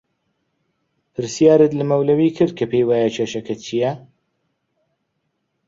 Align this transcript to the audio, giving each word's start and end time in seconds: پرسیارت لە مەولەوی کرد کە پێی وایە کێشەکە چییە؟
پرسیارت 1.13 1.71
لە 1.79 1.83
مەولەوی 1.89 2.35
کرد 2.37 2.53
کە 2.59 2.65
پێی 2.71 2.85
وایە 2.89 3.09
کێشەکە 3.15 3.55
چییە؟ 3.63 3.91